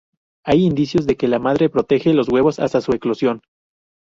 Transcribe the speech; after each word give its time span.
Hay 0.43 0.65
indicios 0.65 1.05
de 1.05 1.15
que 1.15 1.27
la 1.27 1.37
madre 1.37 1.69
protege 1.69 2.15
los 2.15 2.27
huevos 2.27 2.57
hasta 2.59 2.81
su 2.81 2.91
eclosión. 2.91 3.43